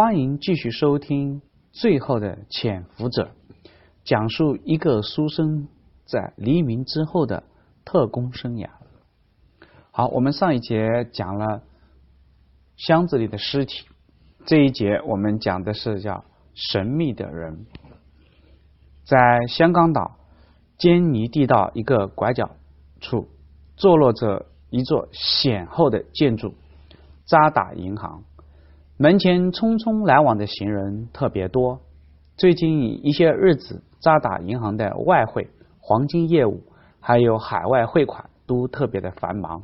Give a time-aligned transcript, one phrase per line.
[0.00, 1.40] 欢迎继续收听
[1.72, 3.32] 《最后的潜伏者》，
[4.04, 5.66] 讲述一个书生
[6.04, 7.42] 在黎明之后的
[7.84, 8.68] 特工生涯。
[9.90, 11.64] 好，我们上一节讲了
[12.76, 13.88] 箱子里的尸体，
[14.46, 16.24] 这一节我们讲的是叫
[16.54, 17.66] 神秘的人。
[19.02, 20.16] 在香港岛
[20.76, 22.48] 坚尼地道一个拐角
[23.00, 23.26] 处，
[23.76, 26.54] 坐落着一座显厚的建筑——
[27.26, 28.22] 渣打银行。
[29.00, 31.78] 门前匆匆来往的行人特别多。
[32.36, 36.64] 最近一些日子，渣打银行的外汇、黄金业务
[36.98, 39.62] 还有海外汇款都特别的繁忙。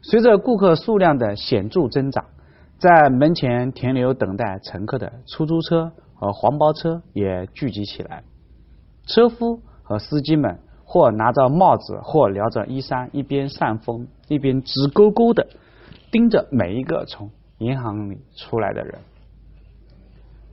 [0.00, 2.24] 随着顾客数量的显著增长，
[2.78, 8.24] 在门前停留等待乘客的出租车和黄包车也聚集起来。
[9.06, 15.46] 车夫和司机们或拿着帽子，或撩着衣衫，一边扇风，一边直勾勾的
[16.10, 17.28] 盯着每一个从
[17.60, 18.98] 银行里出来的人。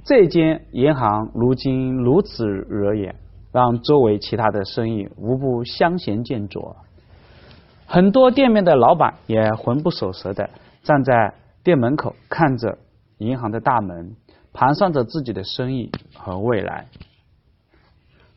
[0.04, 3.16] 这间银行如今如此惹眼，
[3.52, 6.76] 让周围其他的生意无不相形见绌。
[7.86, 10.50] 很多店面的老板也魂不守舍的
[10.84, 12.78] 站在店门口，看着
[13.18, 14.16] 银行的大门，
[14.54, 16.88] 盘算着自己的生意和未来。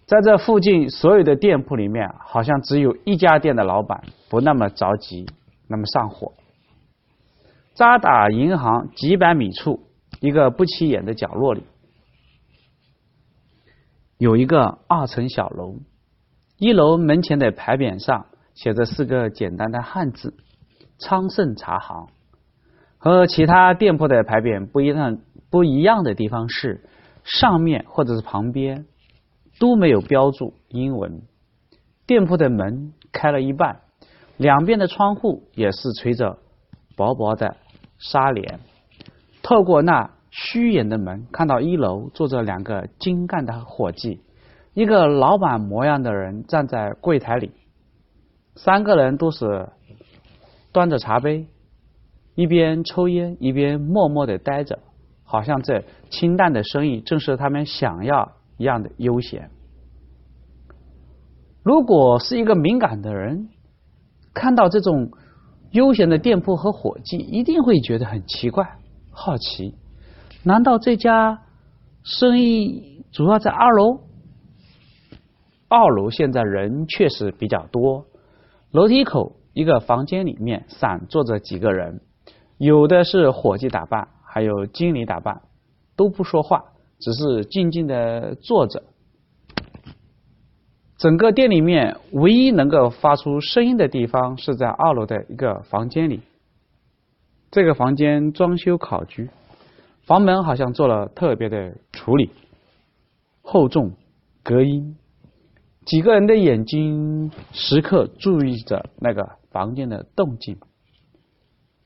[0.06, 5.26] 在这附近所有的店铺里面，好像只有一家店的老板不那么着急，
[5.68, 6.32] 那么上火。
[7.80, 9.80] 渣打银行几百米处，
[10.20, 11.62] 一个不起眼的角落里，
[14.18, 15.76] 有一个二层小楼。
[16.58, 20.34] 一楼门前的牌匾上写着四个简单的汉字
[21.00, 22.08] “昌盛茶行”。
[23.00, 26.84] 和其他店铺的牌匾不一样不一样的地方是，
[27.24, 28.84] 上面或者是旁边。
[29.58, 31.22] 都没有标注英文。
[32.06, 33.80] 店铺的门开了一半，
[34.36, 36.38] 两边的窗户也是垂着
[36.94, 37.56] 薄薄的
[38.00, 38.58] 纱帘。
[39.40, 44.20] 透过那虚掩的门，看到一楼坐着两个精干的伙计，
[44.74, 47.52] 一个老板模样的人站在柜台里，
[48.56, 49.68] 三个人都是
[50.72, 51.46] 端着茶杯，
[52.34, 54.80] 一边抽烟一边默默的待着，
[55.22, 58.32] 好像这清淡的生意正是他们想要。
[58.60, 59.48] 一样的悠闲。
[61.62, 63.48] 如果是一个敏感的人，
[64.34, 65.12] 看到这种
[65.72, 68.78] 悠闲的店铺和伙计，一定会觉得很奇怪、
[69.10, 69.74] 好奇。
[70.42, 71.42] 难道这家
[72.02, 74.00] 生意主要在二楼？
[75.68, 78.06] 二楼现在人确实比较多。
[78.72, 82.00] 楼梯口一个房间里面散坐着几个人，
[82.58, 85.42] 有的是伙计打扮，还有经理打扮，
[85.96, 86.64] 都不说话。
[86.98, 88.82] 只是静静的坐着。
[91.00, 96.20] 整个店里面唯一能够发出声音的地方是在二楼的一个房间里。
[97.50, 99.24] 这个房间装修考究，
[100.04, 102.28] 房门好像做了特别的处理，
[103.40, 103.92] 厚重
[104.42, 104.98] 隔音。
[105.86, 110.58] 几个人的眼睛时刻注意着那个房间的动静。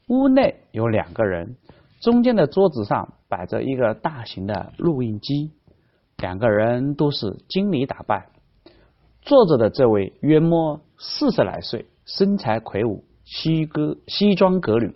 [0.08, 1.54] 屋内有两个人，
[2.00, 3.14] 中间的桌子上。
[3.26, 5.50] 摆着一个大型的录音机，
[6.18, 8.26] 两个人都是经理打扮。
[9.24, 14.94] 坐着的这位约莫四十来岁，身材魁梧，西哥西装革履，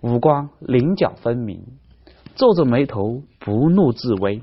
[0.00, 1.64] 五官棱角分明，
[2.34, 4.42] 皱着眉头，不怒自威。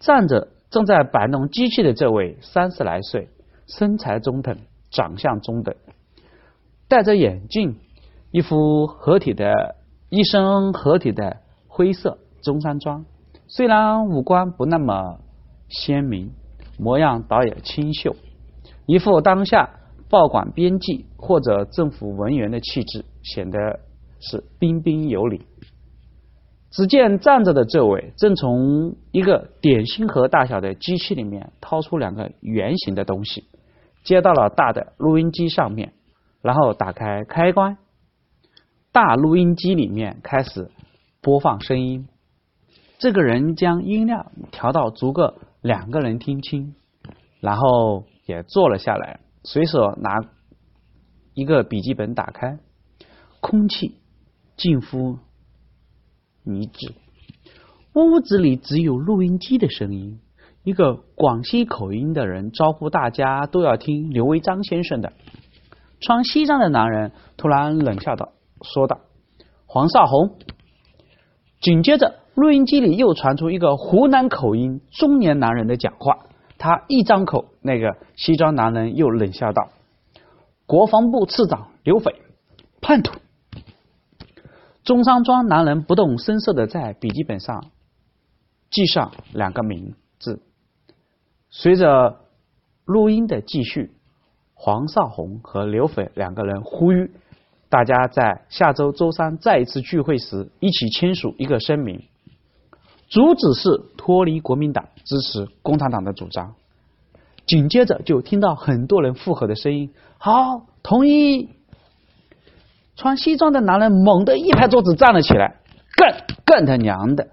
[0.00, 3.28] 站着正在摆弄机器的这位三十来岁，
[3.66, 4.56] 身材中等，
[4.90, 5.74] 长相中等，
[6.88, 7.76] 戴着眼镜，
[8.30, 9.76] 一副合体的
[10.08, 11.38] 一身合体的。
[11.68, 13.04] 灰色中山装，
[13.48, 15.18] 虽然五官不那么
[15.68, 16.32] 鲜明，
[16.78, 18.16] 模样倒也清秀，
[18.86, 19.68] 一副当下
[20.08, 23.58] 报馆编辑或者政府文员的气质，显得
[24.20, 25.42] 是彬彬有礼。
[26.70, 33.44] 只见站着的这位正从一个点心盒大小的机器里面掏出两个圆形的东西，
[34.04, 35.92] 接到了大的录音机上面，
[36.42, 37.78] 然后打开开关，
[38.92, 40.70] 大录音机里面开始。
[41.22, 42.06] 播放声音，
[42.98, 45.34] 这个人将音量调到足够
[45.66, 46.76] 两个人听清，
[47.40, 50.20] 然后也坐了下来，随手拿
[51.34, 52.60] 一个笔记本打开，
[53.40, 53.96] 空气
[54.56, 55.18] 近乎
[56.44, 56.94] 凝滞，
[57.94, 60.20] 屋子里只有录音机的声音。
[60.62, 65.12] 一个广西口音的人招呼大家都要听刘维章先生的。
[66.00, 68.32] 穿西装的男人突然冷笑道
[68.62, 69.00] ：“说道，
[69.66, 70.38] 黄少红。”
[71.60, 76.18] 紧接着，录音机里又传出一个湖南口音中年男人的讲话。
[76.58, 79.68] 他一张口，那个西装男人又冷笑道
[80.64, 82.14] ：“国防部次长刘斐，
[82.80, 83.18] 叛徒。”
[84.84, 87.70] 中山装男人不动声色的在笔记本上
[88.70, 90.40] 记上两个名字。
[91.50, 92.20] 随着
[92.84, 93.92] 录音的继续，
[94.54, 97.10] 黄少红和刘斐两个人呼吁
[97.68, 102.02] 大家在下周周三再一次聚会时一起签署一个声明，
[103.08, 106.54] 主旨是脱离国民党，支持共产党的主张。
[107.46, 111.50] 紧接着就听到很多人附和的声音：“好，同意。”
[112.96, 115.60] 穿西装的男人猛地一拍桌子站了起来
[115.96, 117.28] ：“干干他娘的！”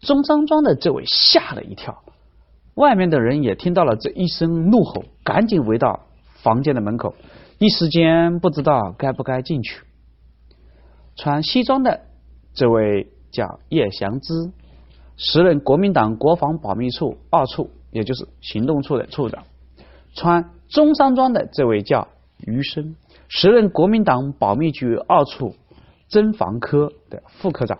[0.00, 2.02] 中山装的这位吓了一跳，
[2.74, 6.06] 外面的人也听到了这一声怒吼，赶紧围到
[6.42, 7.14] 房间的门口，
[7.58, 9.82] 一时间不知道该不该进去。
[11.14, 12.00] 穿西装的
[12.54, 14.32] 这位叫叶祥之，
[15.16, 17.70] 时任国民党国防保密处二处。
[17.92, 19.44] 也就是行动处的处长，
[20.12, 22.08] 穿中山装的这位叫
[22.44, 22.94] 余生，
[23.26, 25.54] 时任国民党保密局二处
[26.10, 27.78] 侦防科的副科长。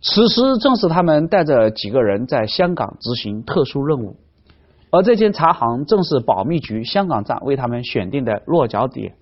[0.00, 4.16] 此时正是他们带着几个人在香港执行特殊任务，
[4.90, 9.16] 而这间茶行正是保密局香港站为他们选定的落脚点。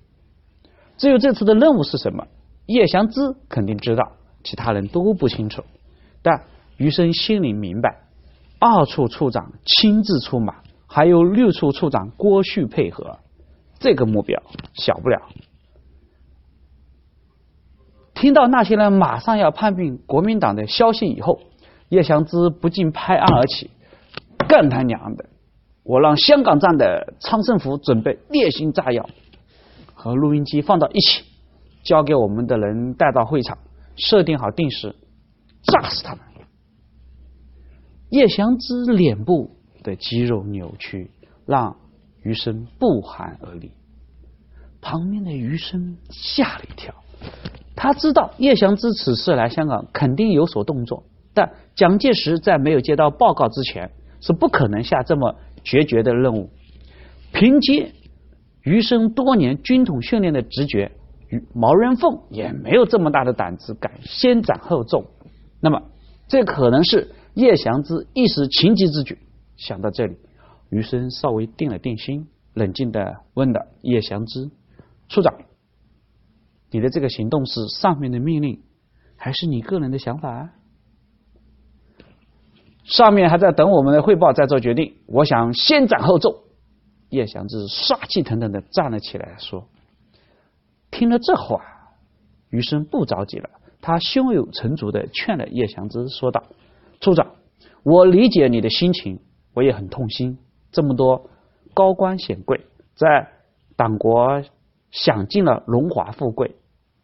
[0.98, 2.26] 至于这次的任务是什么，
[2.66, 4.12] 叶祥之肯定知道，
[4.44, 5.62] 其他人都不清楚，
[6.20, 6.42] 但
[6.76, 7.98] 余生心里明白。
[8.58, 13.18] 二处处长亲自出马，还有六处处长郭旭配合，
[13.80, 14.40] 这个目标
[14.74, 15.20] 小不了。
[18.14, 21.40] 听到那些人马上要叛变国民党的消息以后，
[21.88, 23.68] 叶祥之不禁拍案而起
[24.46, 25.24] ：“干他娘的！
[25.82, 29.10] 我让香港站的昌盛福准备烈性炸药
[29.92, 31.24] 和录音机放到一起，
[31.82, 33.58] 交给我们的人带到会场，
[33.96, 34.94] 设定好定时，
[35.64, 36.20] 炸死他们。”
[38.12, 41.10] 叶祥之脸部的肌肉扭曲，
[41.46, 41.74] 让
[42.22, 43.72] 余生不寒而栗。
[44.82, 46.94] 旁边的余生吓了一跳，
[47.74, 55.34] 他知道叶祥之此次来香港肯定有所动作，但蒋介石在没有接到报告之前，是不可能下这么
[55.64, 56.50] 决绝的任务。
[57.32, 57.94] 凭借
[58.62, 60.92] 余生多年军统训练的直觉，
[61.54, 65.06] 毛人凤也没有这么大的胆子，敢先斩后奏。
[65.60, 65.80] 那么，
[66.28, 67.08] 这可能是。
[67.34, 69.18] 叶祥之一时情急之举，
[69.56, 70.16] 想到这里，
[70.68, 74.50] 余生稍微定了定心，冷静的问道：“叶祥之
[75.08, 75.34] 处长，
[76.70, 78.60] 你的这个行动是上面的命令，
[79.16, 80.50] 还是你个人的想法？”
[82.84, 84.96] 上面还在等我们的汇报，再做决定。
[85.06, 86.44] 我想先斩后奏。
[87.08, 89.68] 叶祥之杀气腾腾的站了起来，说
[90.90, 91.62] ：“听了这话，
[92.50, 93.48] 余生不着急了，
[93.80, 96.44] 他胸有成竹的劝了叶祥之，说道。”
[97.02, 97.32] 处长，
[97.82, 99.18] 我理解你的心情，
[99.54, 100.38] 我也很痛心。
[100.70, 101.28] 这么多
[101.74, 102.64] 高官显贵
[102.94, 103.28] 在
[103.74, 104.44] 党国
[104.92, 106.54] 享尽了荣华富贵，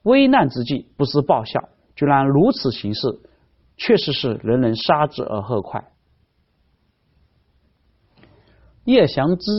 [0.04, 3.18] 危难之际不思报效，居然如此行事，
[3.76, 5.90] 确实是人人杀之而后快。
[8.84, 9.50] 叶祥之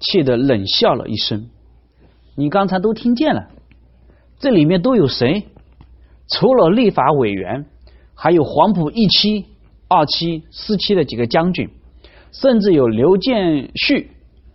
[0.00, 1.50] 气得冷笑了一声
[2.36, 3.50] ：“你刚才都听见了，
[4.38, 5.46] 这里面都有谁？
[6.26, 7.66] 除了立法委员，
[8.14, 9.44] 还有黄埔一期。”
[9.88, 11.70] 二期、四期的几个将军，
[12.32, 14.10] 甚至有刘建绪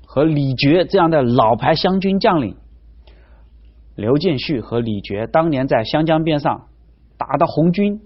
[0.05, 2.55] 和李觉这样的老牌湘军将领。
[3.95, 6.67] 刘建绪和李觉当年在湘江边上
[7.17, 8.01] 打的红军，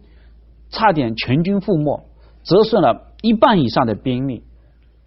[0.69, 2.05] 差点全军覆没，
[2.43, 4.43] 折损了一半以上的兵力，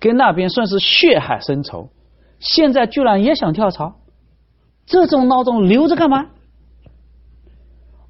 [0.00, 1.90] 跟那边算是血海深仇。
[2.38, 3.96] 现在居然也想跳槽，
[4.86, 6.26] 这种孬种留着干嘛？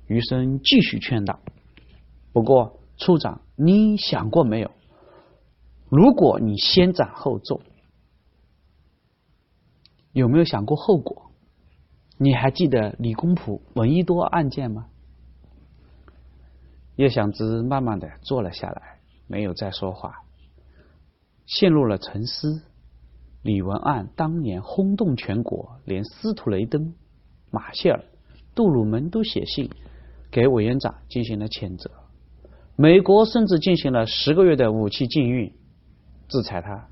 [0.07, 1.41] 余生继续劝导
[2.33, 4.71] ：“不过。”处长，你想过没有？
[5.89, 7.61] 如果你先斩后奏，
[10.13, 11.31] 有没有想过后果？
[12.19, 14.89] 你还记得李公朴、闻一多案件吗？
[16.97, 20.23] 叶祥之慢慢的坐了下来，没有再说话，
[21.45, 22.63] 陷入了沉思。
[23.43, 26.95] 李文案当年轰动全国，连司徒雷登、
[27.51, 28.03] 马歇尔、
[28.55, 29.71] 杜鲁门都写信
[30.31, 31.91] 给委员长进行了谴责。
[32.77, 35.53] 美国甚至进行了十个月的武器禁运，
[36.29, 36.89] 制裁他。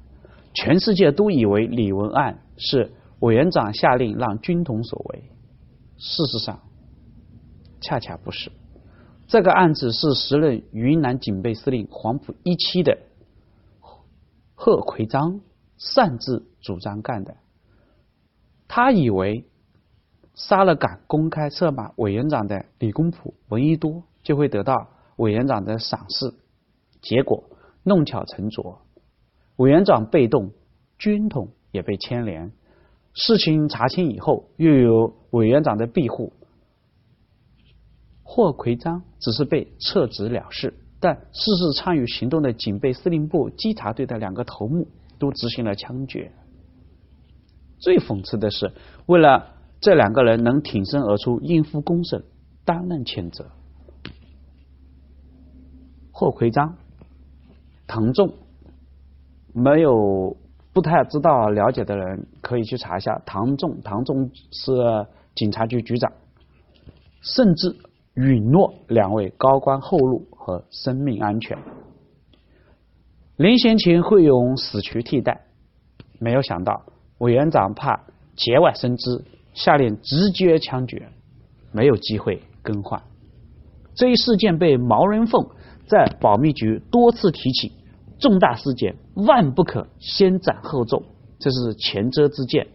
[0.54, 5.24] 全世界都以为李文案是委员长下令让军统所为，
[5.98, 6.60] 事实上，
[7.80, 8.50] 恰恰不是。
[9.26, 12.98] 这个案子是时任云南警备司令黄埔一期的
[14.54, 15.40] 贺奎章
[15.76, 17.36] 擅自主张干的。
[18.68, 19.44] 他以为
[20.34, 24.88] 杀了敢公开策马委员长的李公朴、闻一多，就会得到。
[25.16, 26.34] 委员长的赏识，
[27.00, 27.44] 结果
[27.82, 28.80] 弄巧成拙，
[29.56, 30.52] 委员长被动，
[30.98, 32.52] 军统也被牵连。
[33.12, 36.32] 事情查清以后，又有委员长的庇护，
[38.24, 46.32] 霍奎章只是被撤职了事，但事事参与行动的警备司令部稽查队的两个头目都执行了枪决。
[47.78, 48.72] 最讽刺的是，
[49.06, 52.24] 为了这两个人能挺身而出应付公审，
[52.64, 53.50] 担任谴责。
[56.16, 56.76] 霍奎章、
[57.88, 58.32] 唐仲，
[59.52, 60.36] 没有
[60.72, 63.20] 不太知道了解的人可以去查一下。
[63.26, 64.72] 唐仲，唐仲是
[65.34, 66.12] 警察局局长，
[67.20, 67.74] 甚至
[68.14, 71.58] 允诺两位高官后路和生命安全。
[73.34, 75.40] 临行前会用死去替代，
[76.20, 76.84] 没有想到
[77.18, 78.04] 委员长怕
[78.36, 81.08] 节外生枝，下令直接枪决，
[81.72, 83.02] 没有机会更换。
[83.96, 85.44] 这一事件被毛人凤。
[85.86, 87.72] 在保密局多次提起，
[88.18, 91.02] 重大事件万不可先斩后奏，
[91.38, 92.66] 这是前车之鉴。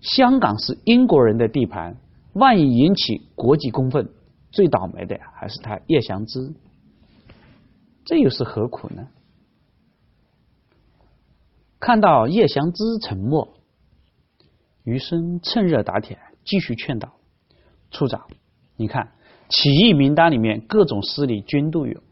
[0.00, 1.96] 香港是英国人的地盘，
[2.32, 4.08] 万一引起国际公愤，
[4.50, 6.52] 最倒霉的还是他叶祥之。
[8.04, 9.08] 这又是何苦呢？
[11.78, 13.54] 看到叶祥之沉默，
[14.84, 17.12] 余生趁热打铁，继续劝导
[17.90, 18.26] 处长
[18.76, 19.12] ：“你看，
[19.48, 22.02] 起义名单里面各种势力均都有。”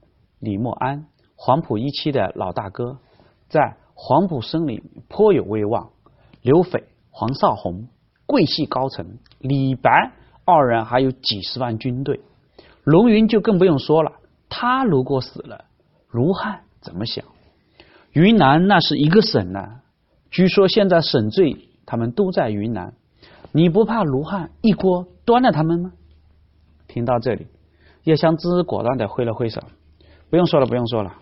[0.41, 2.99] 李默安，黄埔一期的老大哥，
[3.49, 5.91] 在黄埔生里颇有威望。
[6.43, 7.87] 刘斐、黄绍竑，
[8.27, 9.19] 桂系高层。
[9.41, 10.13] 李白
[10.45, 12.21] 二人还有几十万军队。
[12.85, 14.13] 龙云就更不用说了，
[14.49, 15.65] 他如果死了，
[16.11, 17.25] 卢汉怎么想？
[18.13, 19.81] 云南那是一个省呢，
[20.31, 22.95] 据说现在省罪他们都在云南。
[23.51, 25.93] 你不怕卢汉一锅端了他们吗？
[26.87, 27.49] 听到这里，
[28.05, 29.63] 叶湘之果断的挥了挥手。
[30.31, 31.15] 不用说了，不用说了，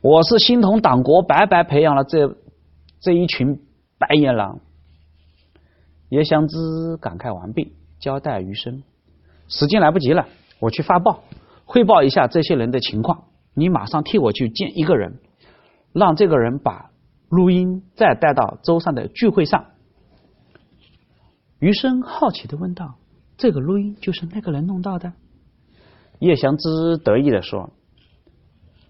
[0.00, 2.36] 我是心疼党国白白培养了这
[3.00, 3.60] 这一群
[3.98, 4.60] 白眼狼。
[6.08, 6.56] 叶湘之
[7.00, 8.82] 感慨完毕，交代余生：
[9.48, 10.26] 时间来不及了，
[10.60, 11.24] 我去发报
[11.64, 13.24] 汇报一下这些人的情况。
[13.54, 15.18] 你马上替我去见一个人，
[15.92, 16.90] 让这个人把
[17.28, 19.66] 录音再带到周上的聚会上。
[21.58, 22.94] 余生好奇的问道
[23.36, 25.12] ：“这个录音就是那个人弄到的？”
[26.20, 27.72] 叶祥之得意的说。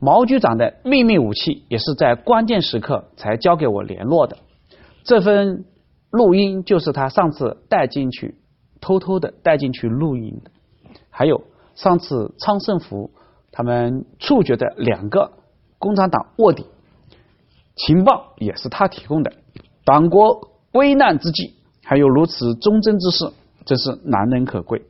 [0.00, 4.36] 毛局长的秘密武器也是在关键时刻才交给我联络的。
[5.02, 5.64] 这份
[6.10, 8.36] 录音就是他上次带进去，
[8.80, 10.50] 偷偷的带进去录音的。
[11.10, 11.42] 还有
[11.74, 13.10] 上次昌盛福
[13.50, 15.32] 他们处决的两个
[15.78, 16.66] 共产党卧底，
[17.74, 19.32] 情报也是他提供的。
[19.84, 23.32] 党国危难之际，还有如此忠贞之士，
[23.64, 24.82] 真是难能可贵。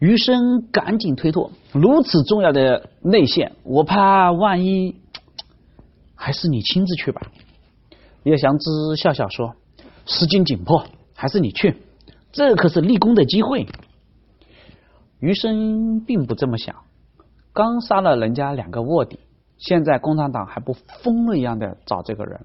[0.00, 4.96] 余生赶紧推脱，如此重要的内线，我怕万一，
[6.16, 7.30] 还是你亲自去吧。
[8.22, 9.54] 叶祥之笑笑说
[10.06, 11.76] ：“时间紧迫，还是你去，
[12.32, 13.66] 这可是立功的机会。”
[15.20, 16.76] 余生并不这么想，
[17.52, 19.20] 刚杀了人家两个卧底，
[19.58, 22.40] 现在共产党还不疯了一样的找这个人，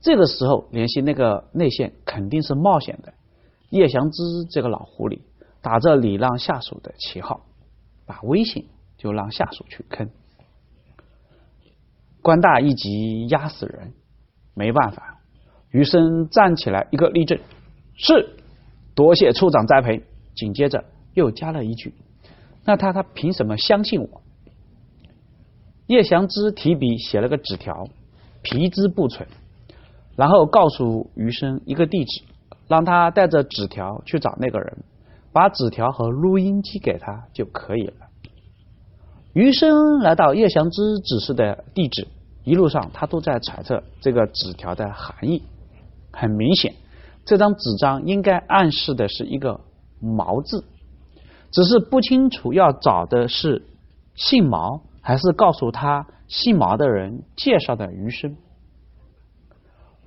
[0.00, 3.14] 这个时候联系那个内线肯定是冒险的。
[3.70, 5.22] 叶祥之这个老狐狸。
[5.64, 7.40] 打着礼让下属的旗号，
[8.04, 8.66] 把威信
[8.98, 10.10] 就让下属去坑，
[12.20, 13.94] 官大一级压死人，
[14.52, 15.22] 没办法。
[15.70, 17.40] 余生站起来一个立正，
[17.96, 18.36] 是
[18.94, 20.04] 多谢处长栽培。
[20.36, 21.94] 紧接着又加了一句
[22.66, 24.20] ：“那他他凭什么相信我？”
[25.88, 27.88] 叶祥之提笔写了个纸条，
[28.42, 29.26] 皮之不存，
[30.14, 32.22] 然后告诉余生一个地址，
[32.68, 34.84] 让他带着纸条去找那个人。
[35.34, 37.94] 把纸条和录音机给他就可以了。
[39.32, 42.06] 余生来到叶祥之指示的地址，
[42.44, 45.42] 一路上他都在揣测这个纸条的含义。
[46.12, 46.72] 很明显，
[47.24, 49.60] 这张纸张应该暗示的是一个
[49.98, 50.64] “毛”字，
[51.50, 53.66] 只是不清楚要找的是
[54.14, 58.36] 姓毛，还是告诉他姓毛的人介绍的余生。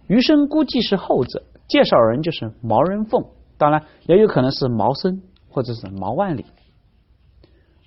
[0.07, 3.25] 余生估计是后者，介绍人就是毛人凤。
[3.57, 6.45] 当然，也有可能是毛森或者是毛万里。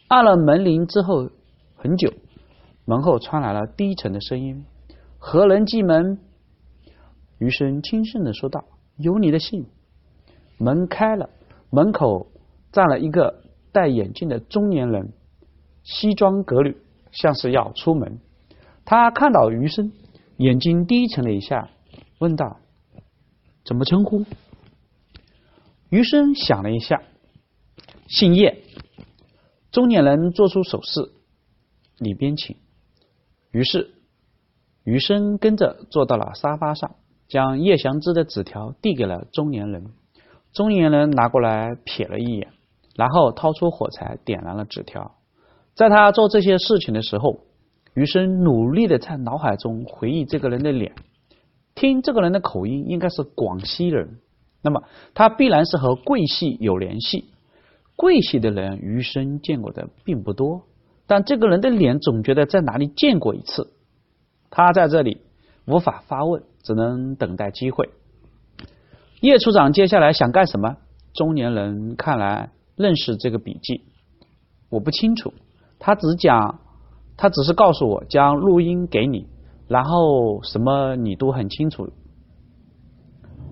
[0.08, 1.30] 按了门铃之后，
[1.76, 2.12] 很久，
[2.84, 4.64] 门后传来了低沉的声音
[5.18, 6.18] ：“何人进门？”
[7.38, 8.64] 余生轻声的说道
[8.98, 9.66] ：“有你的信。”
[10.58, 11.30] 门开了，
[11.70, 12.26] 门口
[12.72, 15.12] 站了一个戴眼镜的中年人，
[15.84, 16.76] 西装革履，
[17.12, 18.18] 像是要出门。
[18.84, 19.92] 他看到余生，
[20.36, 21.70] 眼睛低沉了一下，
[22.18, 22.56] 问道
[23.64, 24.24] ：“怎么称呼？”
[25.90, 27.02] 余生想了一下，
[28.06, 28.62] 姓叶。
[29.72, 31.10] 中年人做出手势，
[31.98, 32.56] 里边请。
[33.50, 33.90] 于是，
[34.84, 36.94] 余生跟着坐到了沙发上，
[37.26, 39.84] 将叶祥之的纸条递给了中年人。
[40.52, 42.52] 中年人拿过来瞥了一眼，
[42.94, 45.16] 然后掏出火柴点燃了纸条。
[45.74, 47.40] 在他做这些事情的时候，
[47.94, 50.94] 余生努力的在脑海中回忆这个人的脸，
[51.74, 54.18] 听这个人的口音应该是广西人，
[54.62, 54.82] 那么
[55.14, 57.26] 他必然是和桂系有联系。
[57.96, 60.62] 桂系的人余生见过的并不多，
[61.06, 63.72] 但这个人的脸总觉得在哪里见过一次。
[64.50, 65.20] 他在这里
[65.66, 67.90] 无法发问，只能等待机会。
[69.20, 70.76] 叶处长接下来想干什么？
[71.12, 73.82] 中年人看来认识这个笔记，
[74.70, 75.34] 我不清楚。
[75.78, 76.60] 他只讲，
[77.16, 79.26] 他只是告诉我将录音给你，
[79.68, 81.92] 然后什么你都很清楚。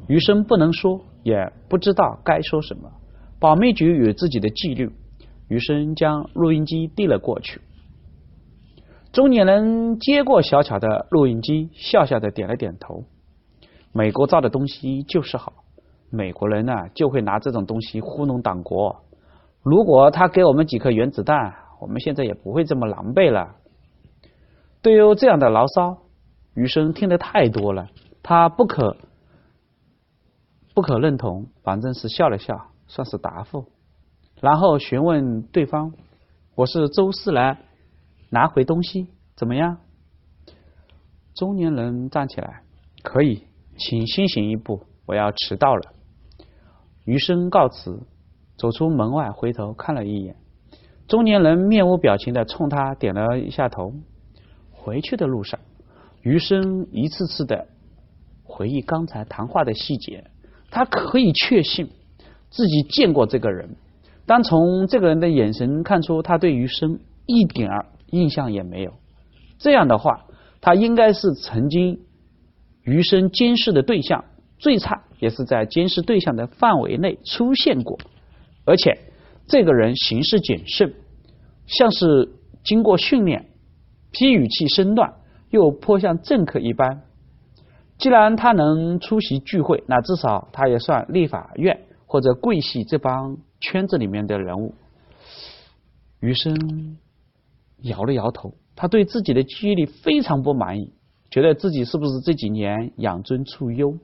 [0.08, 2.90] 余生不能说，也不知道该说什么。
[3.38, 4.90] 保密局有自己的纪律。
[5.48, 7.62] 余生将录音机递了过去。
[9.12, 13.04] 中年人接过小巧的录音机，笑笑的点了点头。
[13.92, 15.54] 美国造的东西就是好，
[16.10, 19.04] 美国人呢就会拿这种东西糊弄党国。
[19.62, 23.56] 如果他给我们几颗原子弹，我们现在也不会这么狼狈了。
[24.82, 25.96] 对于这样的牢骚，
[26.54, 27.88] 余生听得太多了，
[28.22, 28.98] 他不可
[30.78, 33.64] 不可认同，反正是笑了笑，算是答复。
[34.40, 35.92] 然后询问对方
[36.54, 37.58] ：“我是周四来
[38.30, 39.78] 拿回东西，怎么样？”
[41.35, 42.62] 中年人站起来
[43.02, 43.42] ：“可以。”
[43.76, 45.82] 请先行一步，我要迟到了。
[47.04, 47.99] 余生告辞，
[48.56, 50.37] 走出门外，回头看了一眼，
[51.08, 53.94] 中年人面无表情的冲他点了一下头。
[54.70, 55.58] 回去的路上，
[56.23, 57.66] 余生一次次的
[58.44, 60.30] 回忆刚才谈话的细节，
[60.70, 61.88] 他可以确信
[62.50, 63.76] 自己见过这个人，
[64.26, 68.92] 但从这个人的眼神看出，他对余生一点儿印象也没有。
[69.58, 70.26] 这样的话，
[70.60, 72.00] 他应该是曾经。
[72.84, 74.25] 余生监视的对象
[74.58, 77.98] 最差也是在监视对象的范围内出现过，
[78.64, 78.98] 而且
[79.46, 80.94] 这个人行事谨慎，
[81.66, 82.30] 像是
[82.64, 83.44] 经过训练，
[84.10, 85.12] 批语气身段
[85.50, 87.02] 又颇像政客一般。
[87.99, 94.75] 既然他能出席聚会，那至少他也算立法院或者贵系这帮圈子里面的人物。
[96.21, 96.99] 余生
[97.82, 100.93] 摇了摇头，他对自己的记忆力非常不满意。
[101.30, 103.99] 觉得自己是不是这几年养尊处优，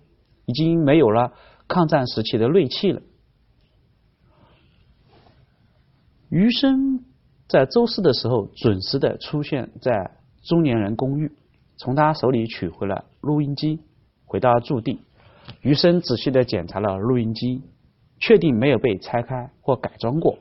[0.44, 1.32] 已经没有了
[1.66, 3.00] 抗战时期的锐气了？
[6.28, 7.04] 余生
[7.48, 11.32] 在周四的时候准时的出现在中年人公寓，
[11.76, 13.80] 从他手里取回了录音机，
[14.24, 15.00] 回到驻地。
[15.60, 17.62] 余生仔细的检查了录音机，
[18.18, 20.38] 确定没有被拆开或改装过。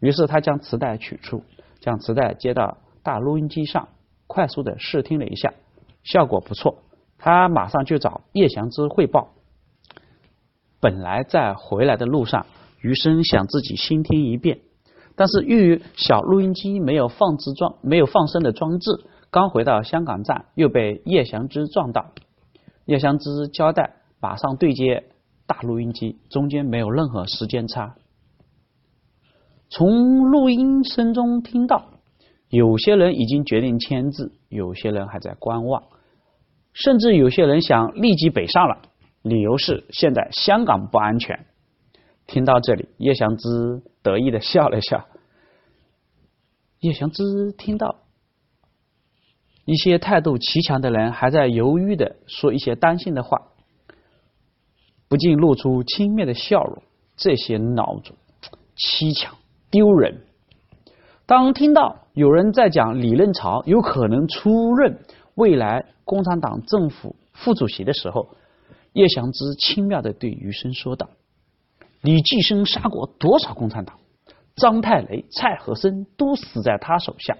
[0.00, 1.42] 于是他将磁带取出，
[1.80, 3.88] 将磁带接到大录音机上，
[4.26, 5.54] 快速的试听了一下。
[6.02, 6.78] 效果不错，
[7.16, 9.30] 他马上就找叶祥之汇报。
[10.80, 12.44] 本来在回来的路上，
[12.80, 14.58] 余生想自己先听一遍，
[15.14, 18.90] 但是由于小录音机没有放置装、没有放声的装置，
[19.32, 22.12] 刚回到香港站又被叶祥之撞到。
[22.84, 25.04] 叶祥之交代马上对接
[25.46, 27.94] 大录音机，中间没有任何时间差。
[29.70, 31.92] 从录音声中听到，
[32.50, 35.84] 有些人已经决定签字，有些人还在观望。
[36.74, 38.82] 甚至有些人想立即北上了，
[39.22, 41.46] 理由是现在香港不安全。
[42.26, 45.06] 听到这里，叶祥之得意的笑了笑。
[46.80, 48.01] 叶祥之听到
[49.64, 53.42] 一些态度奇强的人还在犹豫的说一些担心的话，
[55.08, 56.82] 不禁露出轻蔑的笑容。
[57.14, 58.16] 这些孬种，
[58.76, 59.36] 凄强
[59.70, 60.22] 丢人。
[61.26, 64.98] 当听到有人在讲李任潮有可能出任。
[65.34, 68.28] 未来共产党政府副主席的时候，
[68.92, 71.08] 叶祥之轻妙的对余生说道
[72.02, 73.98] ：“李济深杀过多少共产党？
[74.56, 77.36] 张太雷、蔡和森都死在他手下，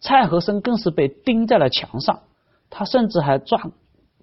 [0.00, 2.20] 蔡和森更是被钉在了墙上。
[2.68, 3.70] 他甚至还抓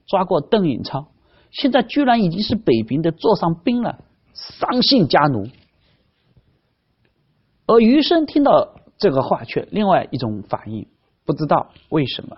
[0.05, 1.07] 抓过邓颖超，
[1.51, 5.47] 现在居然已经是北平的座上宾了，丧姓家奴。”
[7.65, 10.85] 而余生听到这个话，却另外一种反应，
[11.25, 12.35] 不知道为什么。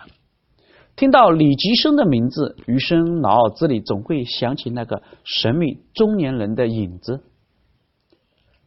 [0.96, 7.24] 听到李吉生的名字，余生脑子里总会想起那个神秘中年人的影子。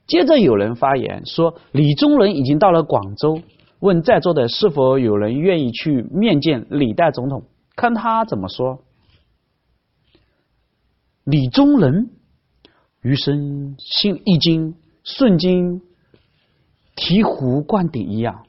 [0.09, 3.41] 接着有人发言说，李宗仁已经到了广州，
[3.81, 7.45] 问在座的是否有人愿意去面见李代总统，
[7.77, 8.83] 看他怎么说。
[11.25, 12.11] 李宗仁，
[13.03, 15.81] 余生心一惊，瞬间
[16.97, 18.47] 醍醐灌顶一样。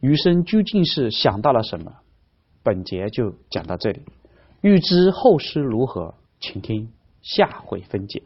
[0.00, 1.92] 余生究竟是想到了什么？
[2.62, 4.02] 本节就讲到这里。
[4.60, 8.22] 欲知后事如何，请听下回分解。